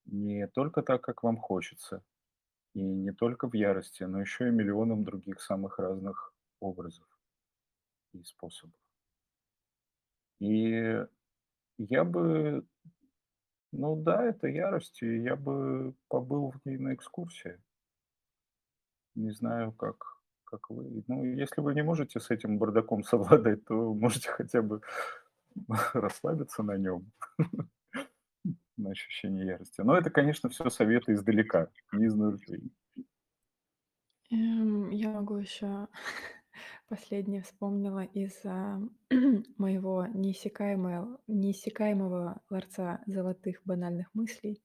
Не 0.06 0.48
только 0.48 0.82
так, 0.82 1.00
как 1.00 1.22
вам 1.22 1.36
хочется, 1.36 2.02
и 2.74 2.82
не 2.82 3.12
только 3.12 3.48
в 3.48 3.54
ярости, 3.54 4.02
но 4.02 4.20
еще 4.20 4.48
и 4.48 4.52
миллионом 4.52 5.04
других 5.04 5.40
самых 5.40 5.78
разных 5.78 6.34
образов 6.60 7.06
и 8.14 8.22
способов. 8.24 8.78
И 10.40 11.06
я 11.78 12.04
бы, 12.04 12.66
ну 13.72 13.96
да, 13.96 14.24
это 14.24 14.48
ярость, 14.48 15.02
и 15.02 15.22
я 15.22 15.36
бы 15.36 15.94
побыл 16.08 16.52
в 16.52 16.66
ней 16.66 16.78
на 16.78 16.94
экскурсии. 16.94 17.60
Не 19.14 19.30
знаю, 19.30 19.72
как, 19.72 20.18
как 20.44 20.70
вы. 20.70 21.04
Ну, 21.06 21.24
если 21.24 21.60
вы 21.60 21.74
не 21.74 21.82
можете 21.82 22.20
с 22.20 22.30
этим 22.30 22.58
бардаком 22.58 23.04
совладать, 23.04 23.64
то 23.64 23.94
можете 23.94 24.30
хотя 24.30 24.62
бы 24.62 24.80
расслабиться 25.94 26.62
на 26.62 26.76
нем, 26.76 27.12
на 28.76 28.90
ощущение 28.90 29.46
ярости. 29.46 29.80
Но 29.80 29.96
это, 29.96 30.10
конечно, 30.10 30.48
все 30.48 30.68
советы 30.68 31.12
издалека, 31.12 31.68
не 31.92 32.06
изнутри. 32.06 32.72
Эм, 34.30 34.90
я 34.90 35.10
могу 35.10 35.36
еще 35.36 35.88
последнее 36.88 37.42
вспомнила 37.42 38.04
из 38.04 38.38
а, 38.44 38.80
моего 39.58 40.06
неиссякаемого, 40.06 41.20
неиссякаемого 41.26 42.42
ларца 42.50 43.02
золотых 43.06 43.62
банальных 43.64 44.14
мыслей 44.14 44.62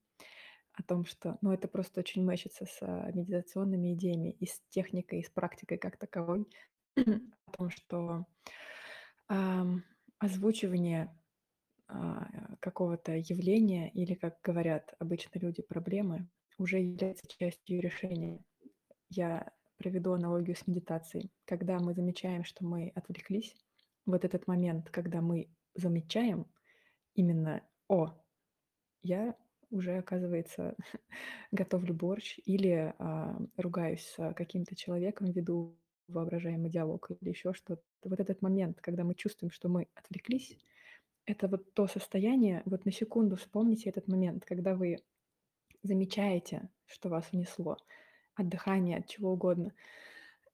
о 0.72 0.82
том, 0.82 1.04
что, 1.04 1.38
ну, 1.40 1.52
это 1.52 1.68
просто 1.68 2.00
очень 2.00 2.24
мэчится 2.24 2.66
с 2.66 2.78
а, 2.80 3.10
медитационными 3.12 3.94
идеями 3.94 4.30
и 4.30 4.46
с 4.46 4.60
техникой, 4.70 5.20
и 5.20 5.24
с 5.24 5.30
практикой 5.30 5.78
как 5.78 5.96
таковой, 5.96 6.46
о 6.96 7.50
том, 7.56 7.70
что 7.70 8.26
ам, 9.28 9.84
озвучивание 10.18 11.16
а, 11.88 12.56
какого-то 12.60 13.16
явления 13.16 13.90
или, 13.90 14.14
как 14.14 14.40
говорят 14.42 14.94
обычно 14.98 15.38
люди, 15.38 15.62
проблемы 15.62 16.28
уже 16.58 16.78
является 16.78 17.26
частью 17.26 17.80
решения. 17.80 18.44
Я 19.08 19.52
приведу 19.80 20.12
аналогию 20.12 20.54
с 20.54 20.66
медитацией. 20.66 21.30
Когда 21.46 21.78
мы 21.78 21.94
замечаем, 21.94 22.44
что 22.44 22.66
мы 22.66 22.92
отвлеклись, 22.94 23.56
вот 24.04 24.26
этот 24.26 24.46
момент, 24.46 24.90
когда 24.90 25.22
мы 25.22 25.48
замечаем 25.74 26.46
именно 27.14 27.62
«О, 27.88 28.12
я 29.02 29.34
уже, 29.70 29.96
оказывается, 29.96 30.76
готовлю 31.50 31.94
борщ» 31.94 32.38
или 32.44 32.94
а, 32.98 33.40
ругаюсь 33.56 34.04
с 34.04 34.34
каким-то 34.34 34.76
человеком, 34.76 35.32
веду 35.32 35.78
воображаемый 36.08 36.70
диалог 36.70 37.10
или 37.18 37.30
еще 37.30 37.54
что-то. 37.54 37.82
Вот 38.04 38.20
этот 38.20 38.42
момент, 38.42 38.82
когда 38.82 39.02
мы 39.02 39.14
чувствуем, 39.14 39.50
что 39.50 39.70
мы 39.70 39.88
отвлеклись, 39.94 40.58
это 41.24 41.48
вот 41.48 41.72
то 41.72 41.86
состояние, 41.86 42.62
вот 42.66 42.84
на 42.84 42.92
секунду 42.92 43.36
вспомните 43.36 43.88
этот 43.88 44.08
момент, 44.08 44.44
когда 44.44 44.74
вы 44.74 44.98
замечаете, 45.82 46.68
что 46.84 47.08
вас 47.08 47.32
внесло, 47.32 47.78
от 48.40 48.48
дыхания, 48.48 48.98
от 48.98 49.08
чего 49.08 49.32
угодно. 49.32 49.72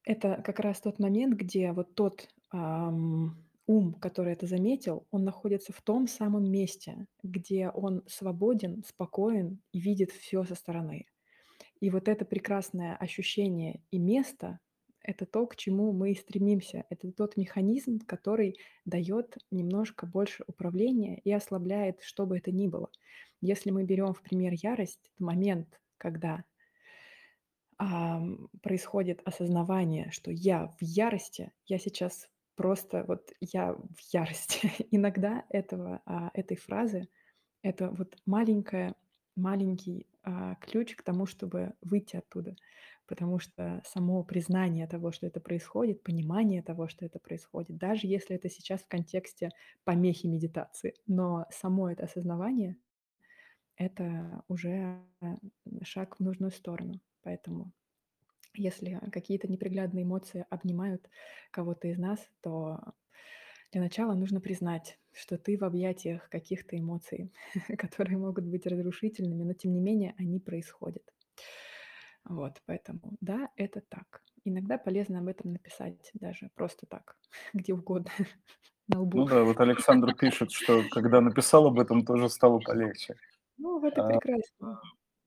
Это 0.05 0.43
как 0.45 0.61
раз 0.61 0.81
тот 0.81 0.99
момент, 0.99 1.35
где 1.35 1.73
вот 1.73 1.95
тот 1.95 2.29
ам, 2.51 3.37
ум, 3.67 3.95
который 3.95 4.33
это 4.33 4.47
заметил, 4.47 5.07
он 5.11 5.25
находится 5.25 5.73
в 5.73 5.81
том 5.83 6.07
самом 6.07 6.51
месте, 6.51 7.07
где 7.23 7.71
он 7.71 8.03
свободен, 8.07 8.85
спокоен 8.87 9.61
и 9.73 9.81
видит 9.81 10.13
все 10.13 10.45
со 10.45 10.55
стороны. 10.55 11.07
И 11.81 11.91
вот 11.91 12.09
это 12.09 12.25
прекрасное 12.25 12.97
ощущение 12.97 13.81
и 13.91 13.99
место– 13.99 14.61
это 15.07 15.25
то, 15.25 15.47
к 15.47 15.55
чему 15.55 15.93
мы 15.93 16.11
и 16.11 16.17
стремимся. 16.17 16.85
Это 16.91 17.13
тот 17.13 17.37
механизм, 17.37 18.01
который 18.01 18.59
дает 18.85 19.39
немножко 19.53 20.05
больше 20.05 20.43
управления 20.49 21.21
и 21.21 21.33
ослабляет, 21.33 22.01
что 22.03 22.27
бы 22.27 22.39
это 22.39 22.51
ни 22.51 22.67
было. 22.67 22.91
Если 23.41 23.71
мы 23.71 23.85
берем 23.85 24.13
в 24.15 24.21
пример 24.21 24.53
ярость, 24.55 25.13
момент, 25.19 25.81
когда 25.97 26.43
ам, 27.79 28.49
происходит 28.63 29.21
осознавание, 29.25 30.11
что 30.11 30.31
я 30.31 30.69
в 30.69 30.83
ярости, 30.83 31.53
я 31.67 31.79
сейчас 31.79 32.29
просто 32.57 33.05
вот 33.07 33.33
я 33.41 33.75
в 33.75 34.13
ярости. 34.13 34.73
Иногда 34.91 35.45
этого, 35.51 36.01
а, 36.07 36.31
этой 36.35 36.57
фразы 36.57 37.09
это 37.63 37.91
вот 37.91 38.17
маленькая, 38.27 38.95
маленький 39.37 40.07
а, 40.23 40.55
ключ 40.57 40.95
к 40.97 41.03
тому, 41.03 41.27
чтобы 41.27 41.75
выйти 41.83 42.17
оттуда. 42.17 42.57
Потому 43.07 43.39
что 43.39 43.83
само 43.85 44.25
признание 44.25 44.87
того, 44.89 45.13
что 45.13 45.27
это 45.27 45.41
происходит, 45.41 46.03
понимание 46.03 46.63
того, 46.63 46.89
что 46.89 47.05
это 47.05 47.21
происходит, 47.21 47.77
даже 47.77 48.09
если 48.09 48.35
это 48.35 48.49
сейчас 48.49 48.81
в 48.83 48.89
контексте 48.89 49.51
помехи 49.85 50.27
медитации, 50.27 50.95
но 51.07 51.47
само 51.51 51.91
это 51.91 52.05
осознавание, 52.05 52.77
это 53.77 54.43
уже 54.49 54.99
э, 55.21 55.37
шаг 55.85 56.19
в 56.19 56.23
нужную 56.23 56.51
сторону. 56.51 57.01
Поэтому 57.27 57.73
если 58.55 59.01
какие-то 59.13 59.49
неприглядные 59.49 60.05
эмоции 60.05 60.47
обнимают 60.51 61.11
кого-то 61.51 61.89
из 61.89 61.99
нас, 61.99 62.21
то 62.43 62.81
для 63.73 63.83
начала 63.83 64.15
нужно 64.15 64.41
признать, 64.41 65.01
что 65.13 65.39
ты 65.39 65.59
в 65.59 65.65
объятиях 65.65 66.29
каких-то 66.31 66.79
эмоций, 66.79 67.33
которые 67.79 68.19
могут 68.19 68.47
быть 68.47 68.67
разрушительными, 68.67 69.45
но 69.45 69.55
тем 69.55 69.73
не 69.75 69.81
менее 69.81 70.15
они 70.19 70.41
происходят. 70.41 71.05
Вот, 72.25 72.61
поэтому 72.67 73.17
да, 73.21 73.51
это 73.57 73.81
так. 73.81 74.23
Иногда 74.45 74.79
полезно 74.79 75.21
об 75.21 75.29
этом 75.29 75.53
написать 75.53 76.11
даже 76.15 76.51
просто 76.55 76.87
так, 76.87 77.19
где 77.55 77.73
угодно, 77.75 78.11
на 78.89 79.01
Ну 79.13 79.25
лбу. 79.25 79.27
да, 79.27 79.43
вот 79.43 79.59
Александр 79.61 80.15
пишет, 80.15 80.53
что 80.53 80.85
когда 80.85 81.21
написал 81.21 81.67
об 81.67 81.79
этом, 81.81 82.05
тоже 82.05 82.29
стало 82.29 82.61
полегче. 82.61 83.17
Ну, 83.59 83.85
это 83.87 84.01
А, 84.01 84.03
прекрасно. 84.03 84.81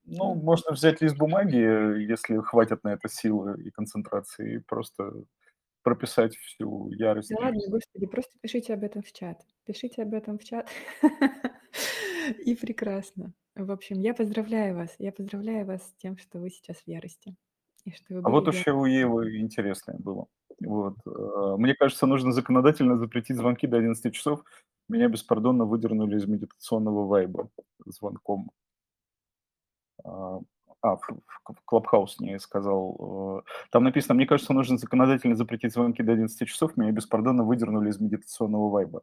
Ну, 0.04 0.34
Да. 0.34 0.40
можно 0.42 0.72
взять 0.72 1.00
лист 1.02 1.16
бумаги, 1.16 1.56
э, 1.58 2.02
если 2.02 2.38
хватит 2.38 2.84
на 2.84 2.94
это 2.94 3.08
силы 3.08 3.62
и 3.62 3.70
концентрации, 3.70 4.56
и 4.56 4.58
просто 4.58 5.12
прописать 5.82 6.36
всю 6.36 6.90
Да 7.26 7.34
ярость. 7.34 7.34
ладно, 7.36 7.60
господи, 7.68 8.06
просто 8.06 8.38
пишите 8.40 8.74
об 8.74 8.84
этом 8.84 9.02
в 9.02 9.12
чат. 9.12 9.42
Пишите 9.64 10.02
об 10.02 10.14
этом 10.14 10.38
в 10.38 10.44
чат. 10.44 10.68
И 12.38 12.54
прекрасно. 12.54 13.32
В 13.56 13.70
общем, 13.72 13.98
я 14.00 14.14
поздравляю 14.14 14.76
вас. 14.76 14.94
Я 14.98 15.12
поздравляю 15.12 15.66
вас 15.66 15.82
с 15.88 15.94
тем, 15.96 16.18
что 16.18 16.38
вы 16.38 16.50
сейчас 16.50 16.78
в 16.78 16.88
ярости. 16.88 17.34
И 17.84 17.90
что 17.92 18.14
вы 18.14 18.20
А 18.24 18.30
вот 18.30 18.46
еще 18.48 18.72
у. 18.72 18.84
Евы 18.84 19.38
интересное 19.40 19.96
было. 19.98 20.26
Вот. 20.60 20.96
э, 21.06 21.56
Мне 21.58 21.74
кажется, 21.74 22.06
нужно 22.06 22.32
законодательно 22.32 22.98
запретить 22.98 23.36
звонки 23.36 23.66
до 23.66 23.78
11 23.78 24.14
часов. 24.14 24.42
Меня 24.88 25.08
беспардонно 25.08 25.64
выдернули 25.64 26.16
из 26.16 26.26
медитационного 26.26 27.06
вайба 27.06 27.50
звонком. 27.86 28.50
А, 30.04 30.40
а, 30.82 30.96
в 30.96 31.00
в 31.44 31.72
Clubhouse 31.72 32.16
мне 32.20 32.38
сказал. 32.38 33.42
э, 33.46 33.50
Там 33.70 33.84
написано, 33.84 34.14
мне 34.14 34.26
кажется, 34.26 34.52
нужно 34.52 34.78
законодательно 34.78 35.36
запретить 35.36 35.72
звонки 35.72 36.02
до 36.02 36.12
11 36.12 36.48
часов. 36.48 36.76
Меня 36.76 36.92
беспардонно 36.92 37.44
выдернули 37.44 37.90
из 37.90 38.00
медитационного 38.00 38.70
вайба. 38.70 39.02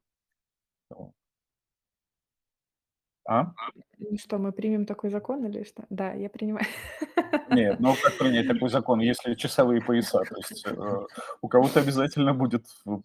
А? 3.30 3.52
Ну 3.98 4.18
что, 4.18 4.38
мы 4.38 4.54
примем 4.54 4.86
такой 4.86 5.10
закон 5.10 5.46
или 5.46 5.64
что? 5.64 5.84
Да, 5.90 6.14
я 6.14 6.30
принимаю. 6.30 6.66
Нет, 7.52 7.78
ну 7.80 7.94
как 8.02 8.18
принять 8.18 8.48
такой 8.48 8.70
закон, 8.70 9.02
если 9.02 9.36
часовые 9.36 9.82
пояса? 9.82 10.20
То 10.20 10.36
есть, 10.38 10.66
э, 10.66 11.06
у 11.42 11.48
кого-то 11.50 11.82
обязательно 11.82 12.34
будет 12.34 12.66
в 12.86 13.02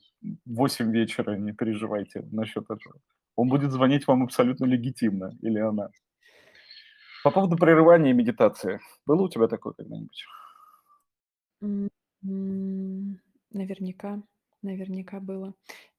8 0.46 0.92
вечера, 0.92 1.36
не 1.36 1.52
переживайте 1.52 2.24
насчет 2.30 2.64
этого. 2.64 2.94
Он 3.34 3.48
будет 3.48 3.72
звонить 3.72 4.06
вам 4.06 4.22
абсолютно 4.22 4.64
легитимно, 4.64 5.36
или 5.40 5.58
она. 5.58 5.90
По 7.22 7.30
поводу 7.30 7.56
прерывания 7.56 8.12
медитации. 8.12 8.80
Было 9.06 9.22
у 9.22 9.28
тебя 9.28 9.46
такое 9.48 9.74
когда-нибудь? 9.74 10.24
Наверняка, 13.50 14.22
наверняка 14.62 15.20
было. 15.20 15.54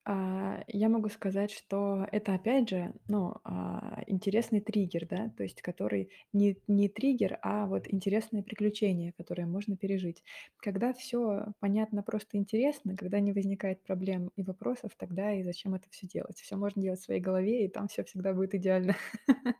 А, 0.05 0.63
я 0.67 0.89
могу 0.89 1.07
сказать, 1.09 1.51
что 1.51 2.05
это 2.11 2.33
опять 2.33 2.69
же, 2.69 2.93
ну, 3.07 3.35
а, 3.45 4.03
интересный 4.07 4.59
триггер, 4.59 5.07
да, 5.07 5.29
то 5.37 5.43
есть 5.43 5.61
который 5.61 6.09
не 6.33 6.57
не 6.67 6.89
триггер, 6.89 7.39
а 7.41 7.65
вот 7.67 7.87
интересное 7.87 8.43
приключение, 8.43 9.13
которое 9.13 9.45
можно 9.45 9.77
пережить. 9.77 10.21
Когда 10.57 10.91
всё 10.93 11.45
понятно, 11.61 12.03
просто 12.03 12.35
интересно, 12.37 12.97
когда 12.97 13.19
не 13.21 13.31
возникает 13.31 13.81
проблем 13.83 14.29
и 14.35 14.43
вопросов, 14.43 14.91
тогда 14.97 15.33
и 15.33 15.43
зачем 15.43 15.73
это 15.73 15.87
всё 15.89 16.05
делать? 16.07 16.37
Всё 16.41 16.57
можно 16.57 16.81
делать 16.81 16.99
в 16.99 17.03
своей 17.03 17.21
голове, 17.21 17.63
и 17.65 17.69
там 17.69 17.87
всё 17.87 18.03
всегда 18.03 18.33
будет 18.33 18.53
идеально. 18.55 18.95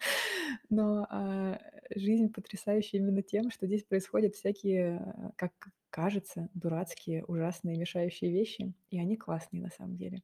Но, 0.70 1.08
а, 1.10 1.60
жизнь 1.96 2.32
потрясающая 2.34 3.00
именно 3.00 3.22
тем, 3.24 3.50
что 3.52 3.68
здесь 3.68 3.84
происходят 3.84 4.36
всякие, 4.36 5.34
как 5.38 5.52
кажется, 5.94 6.50
дурацкие, 6.56 7.24
ужасные, 7.26 7.78
мешающие 7.78 8.32
вещи, 8.32 8.74
и 8.90 9.00
они 9.00 9.16
классные 9.16 9.62
на 9.62 9.70
самом 9.70 9.96
деле. 9.96 10.24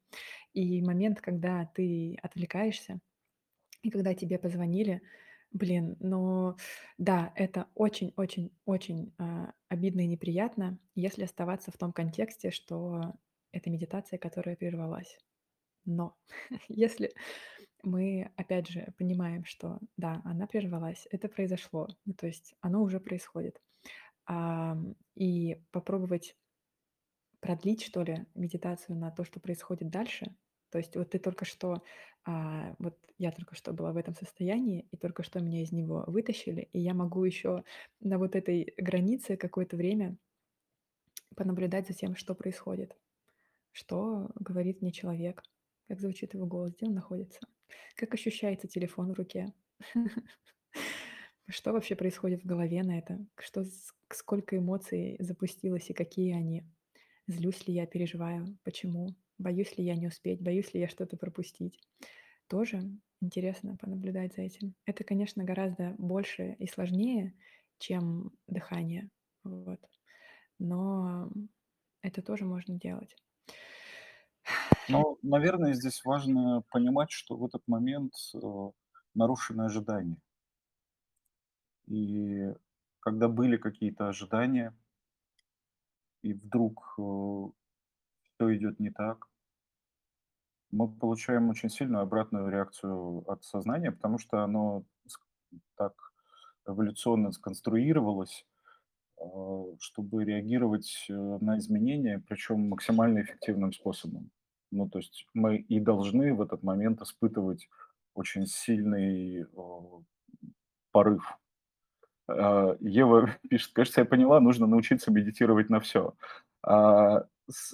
И 0.55 0.81
момент, 0.81 1.21
когда 1.21 1.67
ты 1.75 2.17
отвлекаешься, 2.23 2.99
и 3.83 3.91
когда 3.91 4.15
тебе 4.15 4.39
позвонили, 4.39 5.03
блин, 5.51 5.95
ну 5.99 6.55
да, 6.97 7.31
это 7.35 7.67
очень 7.75 8.13
очень 8.17 8.51
очень, 8.65 9.13
а, 9.19 9.53
обидно 9.67 10.01
и 10.01 10.07
неприятно, 10.07 10.79
если 10.95 11.23
оставаться 11.23 11.71
в 11.71 11.77
том 11.77 11.93
контексте, 11.93 12.49
что 12.49 13.13
это 13.51 13.69
медитация, 13.69 14.17
которая 14.17 14.55
прервалась. 14.55 15.19
Но 15.85 16.17
если 16.67 17.13
мы, 17.83 18.31
опять 18.37 18.69
же, 18.69 18.91
понимаем, 18.97 19.45
что 19.45 19.77
да, 19.97 20.23
она 20.25 20.47
прервалась, 20.47 21.07
это 21.11 21.29
произошло, 21.29 21.87
ну, 22.05 22.13
то 22.15 22.25
есть 22.25 22.55
оно 22.59 22.81
уже 22.81 22.99
происходит, 22.99 23.61
и 25.15 25.61
попробовать 25.71 26.35
продлить, 27.39 27.83
что 27.83 28.03
ли, 28.03 28.25
медитацию 28.35 28.97
на 28.97 29.11
то, 29.11 29.23
что 29.23 29.39
происходит 29.39 29.89
дальше. 29.89 30.35
То 30.71 30.77
есть 30.77 30.95
вот 30.95 31.11
ты 31.11 31.19
только 31.19 31.45
что, 31.45 31.83
а, 32.25 32.75
вот 32.79 32.97
я 33.17 33.31
только 33.31 33.55
что 33.55 33.73
была 33.73 33.91
в 33.91 33.97
этом 33.97 34.13
состоянии, 34.15 34.87
и 34.91 34.97
только 34.97 35.23
что 35.23 35.39
меня 35.39 35.61
из 35.63 35.71
него 35.71 36.03
вытащили, 36.07 36.69
и 36.73 36.79
я 36.79 36.93
могу 36.93 37.23
ещё 37.23 37.63
на 38.01 38.17
вот 38.17 38.35
этой 38.35 38.73
границе 38.77 39.35
какое-то 39.37 39.77
время 39.77 40.17
понаблюдать 41.35 41.87
за 41.87 41.93
тем, 41.93 42.15
что 42.15 42.35
происходит, 42.35 42.95
что 43.71 44.29
говорит 44.35 44.81
мне 44.81 44.91
человек, 44.91 45.43
как 45.87 45.99
звучит 46.01 46.33
его 46.33 46.45
голос, 46.45 46.73
где 46.73 46.87
он 46.87 46.93
находится, 46.93 47.39
как 47.95 48.13
ощущается 48.13 48.67
телефон 48.67 49.13
в 49.13 49.17
руке, 49.17 49.53
что 51.49 51.73
вообще 51.73 51.95
происходит 51.95 52.43
в 52.43 52.45
голове 52.45 52.83
на 52.83 52.97
это, 52.97 53.25
что 53.39 53.63
сколько 54.11 54.57
эмоций 54.57 55.17
запустилось 55.19 55.89
и 55.89 55.93
какие 55.93 56.33
они. 56.33 56.63
Злюсь 57.27 57.67
ли 57.67 57.73
я, 57.73 57.85
переживаю, 57.85 58.57
почему, 58.63 59.15
боюсь 59.37 59.77
ли 59.77 59.83
я 59.83 59.95
не 59.95 60.07
успеть, 60.07 60.41
боюсь 60.41 60.73
ли 60.73 60.79
я 60.79 60.87
что-то 60.87 61.17
пропустить. 61.17 61.79
Тоже 62.47 62.81
интересно 63.21 63.77
понаблюдать 63.77 64.33
за 64.35 64.43
этим. 64.43 64.75
Это, 64.85 65.03
конечно, 65.03 65.43
гораздо 65.43 65.95
больше 65.97 66.55
и 66.59 66.67
сложнее, 66.67 67.33
чем 67.77 68.31
дыхание, 68.47 69.09
вот, 69.43 69.79
но 70.59 71.31
это 72.01 72.21
тоже 72.21 72.45
можно 72.45 72.77
делать. 72.79 73.15
Ну, 74.91 75.19
наверное, 75.21 75.73
здесь 75.73 76.03
важно 76.03 76.63
понимать, 76.71 77.11
что 77.11 77.37
в 77.37 77.45
этот 77.45 77.61
момент, 77.67 78.11
э, 78.33 78.71
нарушены 79.13 79.61
ожидания. 79.65 80.17
И 81.89 82.53
когда 82.99 83.27
были 83.27 83.57
какие-то 83.57 84.07
ожидания 84.09 84.73
и 86.23 86.33
вдруг, 86.33 86.95
э, 86.97 87.01
всё 88.35 88.55
идёт 88.57 88.79
не 88.79 88.91
так 88.91 89.27
мы 90.71 90.87
получаем 90.87 91.49
очень 91.49 91.69
сильную 91.69 92.03
обратную 92.03 92.49
реакцию 92.49 93.23
от 93.29 93.43
сознания, 93.43 93.91
потому 93.91 94.19
что 94.19 94.43
оно 94.43 94.83
так 95.77 95.93
эволюционно 96.67 97.31
сконструировалось, 97.31 98.45
а, 99.21 99.65
чтобы 99.79 100.25
реагировать, 100.25 101.07
э, 101.09 101.13
на 101.41 101.59
изменения, 101.59 102.19
причём 102.27 102.69
максимально 102.69 103.21
эффективным 103.21 103.73
способом. 103.73 104.31
Ну, 104.71 104.89
то 104.89 104.99
есть 104.99 105.27
мы 105.35 105.57
и 105.57 105.79
должны 105.81 106.33
в 106.35 106.41
этот 106.41 106.63
момент 106.63 107.01
испытывать 107.01 107.69
очень 108.15 108.47
сильный, 108.47 109.47
порыв. 110.91 111.23
А, 112.29 112.77
Ева 112.81 113.31
пишет: 113.49 113.71
"Кажется, 113.73 114.01
я 114.01 114.05
поняла, 114.05 114.39
нужно 114.39 114.67
научиться 114.67 115.11
медитировать 115.11 115.69
на 115.69 115.79
всё". 115.79 116.13
А, 116.63 117.25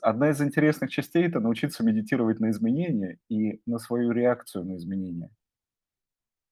одна 0.02 0.30
из 0.32 0.42
интересных 0.42 0.90
частей- 0.92 1.26
это 1.28 1.40
научиться 1.40 1.84
медитировать 1.84 2.40
на 2.40 2.50
изменения 2.52 3.20
и 3.30 3.62
на 3.66 3.80
свою 3.80 4.12
реакцию 4.12 4.66
на 4.66 4.76
изменения. 4.78 5.30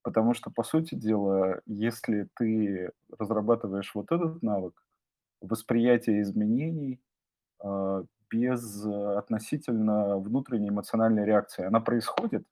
Потому 0.06 0.34
что, 0.34 0.52
по 0.52 0.64
сути 0.64 0.96
дела, 0.96 1.62
если 1.66 2.28
ты 2.38 2.92
разрабатываешь 3.18 3.92
вот 3.96 4.12
этот 4.12 4.44
навык 4.44 4.74
восприятия 5.42 6.22
изменений, 6.22 7.02
а, 7.64 8.04
без 8.32 8.86
относительно 8.86 10.18
внутренней 10.18 10.70
эмоциональной 10.70 11.26
реакции, 11.26 11.66
она 11.66 11.80
происходит, 11.82 12.46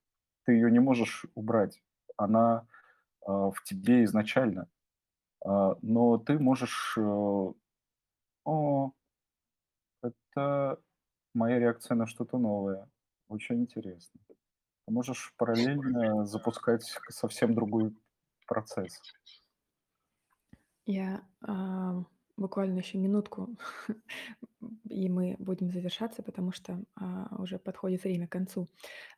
ты 0.46 0.52
её 0.54 0.68
не 0.70 0.80
можешь 0.80 1.26
убрать, 1.36 1.82
она, 2.16 2.66
в 3.26 3.54
тебе 3.64 4.04
изначально, 4.04 4.68
но 5.44 6.18
ты 6.18 6.38
можешь, 6.38 6.94
э 6.98 7.52
О 8.44 8.92
это 10.02 10.80
моя 11.34 11.58
реакция 11.58 11.96
на 11.96 12.06
что-то 12.06 12.38
новое. 12.38 12.90
Очень 13.28 13.62
интересно. 13.62 14.20
Ты 14.86 14.92
можешь 14.92 15.34
параллельно 15.38 16.26
запускать 16.26 16.84
совсем 17.10 17.54
другой 17.54 17.96
процесс. 18.46 19.02
Я, 20.86 21.22
а, 21.42 22.04
буквально 22.36 22.78
ещё 22.78 22.98
минутку, 22.98 23.48
и 24.90 25.08
мы 25.10 25.36
будем 25.38 25.70
завершаться, 25.70 26.22
потому 26.22 26.52
что, 26.52 26.84
а, 26.96 27.34
уже 27.38 27.58
подходит 27.58 28.04
время 28.04 28.28
к 28.28 28.32
концу. 28.32 28.68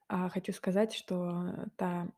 А, 0.09 0.29
хочу 0.31 0.53
сказать, 0.53 0.95
что 0.95 1.67
та, 1.77 2.09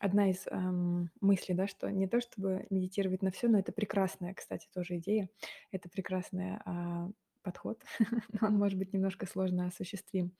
одна 0.00 0.30
из, 0.30 0.46
ам, 0.50 1.10
мыслей, 1.20 1.54
да, 1.56 1.68
что 1.68 1.90
не 1.92 2.08
то 2.08 2.20
чтобы 2.20 2.66
медитировать 2.70 3.22
на 3.22 3.30
всё, 3.32 3.48
но 3.48 3.58
это 3.60 3.72
прекрасная, 3.72 4.34
кстати, 4.34 4.68
тоже 4.74 4.98
идея. 4.98 5.28
Это 5.72 5.88
прекрасная, 5.90 6.62
а, 6.66 7.10
подход, 7.42 7.82
но 8.42 8.48
он 8.48 8.58
может 8.58 8.78
быть 8.78 8.92
немножко 8.94 9.26
сложно 9.26 9.66
осуществим. 9.68 10.32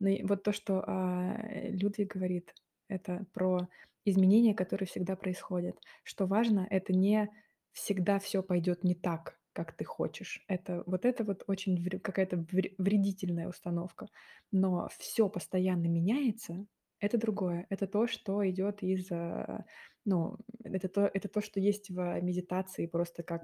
Но 0.00 0.10
вот 0.24 0.42
то, 0.44 0.52
что, 0.52 0.82
а, 0.86 1.36
Людвиг 1.70 2.14
говорит, 2.14 2.54
это 2.88 3.26
про 3.34 3.68
изменения, 4.06 4.54
которые 4.54 4.86
всегда 4.88 5.16
происходят. 5.16 5.76
Что 6.04 6.26
важно- 6.26 6.66
это 6.70 6.92
не 6.94 7.28
всегда 7.72 8.18
всё 8.20 8.42
пойдёт 8.42 8.84
не 8.84 8.94
так, 8.96 9.38
как 9.52 9.72
ты 9.74 9.84
хочешь. 9.84 10.44
Это 10.48 10.82
вот 10.86 11.04
это 11.04 11.24
вот 11.24 11.44
очень 11.48 11.76
какая-то 12.00 12.38
вре 12.52 12.74
вредительная 12.78 13.48
установка. 13.48 14.08
Но 14.52 14.88
всё 14.98 15.28
постоянно 15.28 15.86
меняется- 15.88 16.66
это 17.00 17.18
другое. 17.18 17.66
Это 17.70 17.86
то, 17.86 18.06
что 18.06 18.48
идёт 18.48 18.82
из, 18.82 19.10
а, 19.12 19.64
ну, 20.04 20.36
это 20.64 20.88
то 20.88 21.10
это 21.12 21.28
то, 21.28 21.40
что 21.42 21.60
есть 21.60 21.90
в 21.90 22.20
медитации 22.22 22.86
просто 22.86 23.22
как 23.22 23.42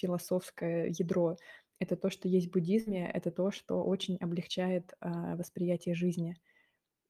философское 0.00 0.88
ядро. 0.88 1.36
Это 1.78 1.96
то, 1.96 2.10
что 2.10 2.28
есть 2.28 2.48
в 2.48 2.52
буддизме, 2.52 3.10
это 3.10 3.30
то, 3.30 3.50
что 3.50 3.82
очень 3.84 4.16
облегчает, 4.18 4.94
а, 5.00 5.36
восприятие 5.36 5.94
жизни. 5.94 6.36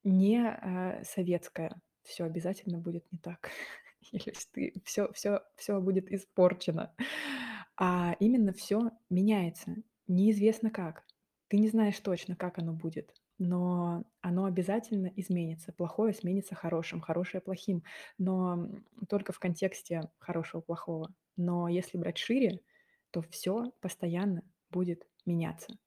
Не, 0.05 0.39
а, 0.47 1.03
советское: 1.05 1.81
"Всё 2.03 2.25
обязательно 2.25 2.79
будет 2.79 3.05
не 3.11 3.19
так", 3.19 3.51
или 4.13 4.33
"Всё 4.85 5.11
всё 5.13 5.41
всё 5.57 5.81
будет 5.81 6.11
испорчено", 6.11 6.95
а 7.77 8.15
именно 8.21 8.53
всё 8.53 8.91
меняется, 9.11 9.75
неизвестно 10.07 10.71
как. 10.71 11.05
Ты 11.49 11.59
не 11.59 11.69
знаешь 11.69 11.99
точно, 12.01 12.35
как 12.37 12.59
оно 12.59 12.73
будет, 12.73 13.15
но 13.41 14.05
оно 14.21 14.45
обязательно 14.45 15.07
изменится. 15.17 15.73
Плохое 15.73 16.13
сменится 16.13 16.55
хорошим, 16.55 17.01
хорошее- 17.01 17.41
плохим, 17.41 17.83
но, 18.19 18.69
только 19.09 19.33
в 19.33 19.39
контексте 19.39 20.09
хорошего-плохого. 20.19 21.13
Но 21.37 21.67
если 21.69 21.97
брать 21.99 22.17
шире, 22.19 22.61
то 23.11 23.21
всё 23.23 23.71
постоянно 23.81 24.43
будет 24.71 25.07
меняться. 25.25 25.77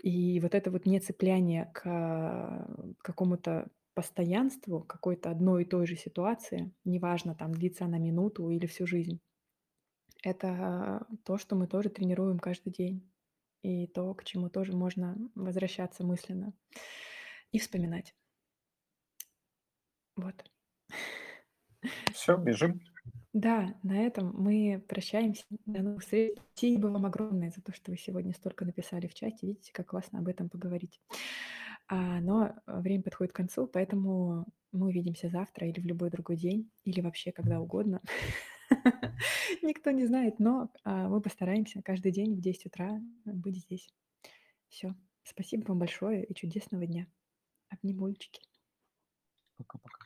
И 0.00 0.40
вот 0.40 0.54
это 0.54 0.70
вот 0.70 0.86
нецепляние 0.86 1.70
к 1.74 2.66
какому-то 3.02 3.68
постоянству 3.94 4.82
какой-то 4.82 5.30
одной 5.30 5.62
и 5.62 5.66
той 5.66 5.86
же 5.86 5.96
ситуации, 5.96 6.72
неважно, 6.84 7.34
там, 7.34 7.52
длится 7.54 7.86
она 7.86 7.98
минуту 7.98 8.50
или 8.50 8.66
всю 8.66 8.86
жизнь, 8.86 9.20
это 10.22 11.06
то, 11.24 11.38
что 11.38 11.56
мы 11.56 11.66
тоже 11.68 11.90
тренируем 11.90 12.38
каждый 12.40 12.72
день, 12.72 13.10
и 13.66 13.86
то, 13.88 14.14
к 14.14 14.24
чему 14.24 14.48
тоже 14.48 14.72
можно 14.72 15.16
возвращаться 15.34 16.04
мысленно 16.04 16.52
и 17.50 17.58
вспоминать. 17.58 18.14
Вот. 20.16 20.44
Всё, 22.12 22.36
бежим. 22.36 22.80
Да, 23.32 23.74
на 23.82 23.98
этом 23.98 24.32
мы 24.34 24.82
прощаемся. 24.88 25.44
До 25.66 25.82
новых 25.82 26.02
встреч. 26.02 26.38
Спасибо 26.54 26.86
вам 26.86 27.04
огромное 27.06 27.50
за 27.50 27.60
то, 27.60 27.74
что 27.74 27.90
вы 27.90 27.98
сегодня 27.98 28.32
столько 28.32 28.64
написали 28.64 29.08
в 29.08 29.14
чате. 29.14 29.48
Видите, 29.48 29.72
как 29.72 29.88
классно 29.88 30.20
об 30.20 30.28
этом 30.28 30.48
поговорить. 30.48 31.00
А, 31.88 32.20
но 32.20 32.54
время 32.66 33.02
подходит 33.02 33.32
к 33.32 33.36
концу, 33.36 33.66
поэтому 33.66 34.46
мы 34.72 34.86
увидимся 34.86 35.28
завтра 35.28 35.68
или 35.68 35.80
в 35.80 35.86
любой 35.86 36.10
другой 36.10 36.36
день, 36.36 36.70
или 36.84 37.00
вообще 37.00 37.32
когда 37.32 37.60
угодно. 37.60 38.00
Никто 39.62 39.90
не 39.90 40.06
знает, 40.06 40.38
но, 40.38 40.70
а, 40.84 41.08
мы 41.08 41.20
постараемся 41.20 41.82
каждый 41.82 42.12
день 42.12 42.34
в 42.34 42.40
10 42.40 42.66
утра 42.66 43.00
быть 43.24 43.58
здесь. 43.58 43.88
Всё. 44.68 44.94
Спасибо 45.24 45.68
вам 45.68 45.78
большое 45.80 46.24
и 46.24 46.34
чудесного 46.34 46.86
дня. 46.86 47.06
Обнимульчики. 47.70 48.40
Пока-пока. 49.58 50.05